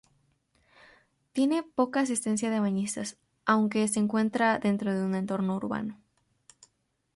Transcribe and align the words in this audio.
Tiene 1.31 1.61
poca 1.61 1.99
asistencia 1.99 2.49
de 2.49 2.59
bañistas, 2.59 3.17
aunque 3.45 3.87
se 3.87 3.99
encuentra 3.99 4.57
dentro 4.57 4.91
de 4.97 5.05
un 5.05 5.13
entorno 5.13 5.55
urbano. 5.55 6.01